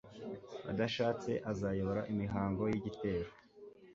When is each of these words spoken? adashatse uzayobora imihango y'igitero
adashatse 0.71 1.31
uzayobora 1.51 2.01
imihango 2.11 2.63
y'igitero 2.71 3.29